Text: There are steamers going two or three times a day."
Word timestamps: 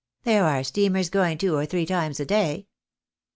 There 0.23 0.45
are 0.45 0.63
steamers 0.63 1.11
going 1.11 1.37
two 1.37 1.55
or 1.55 1.67
three 1.67 1.85
times 1.85 2.19
a 2.19 2.25
day." 2.25 2.65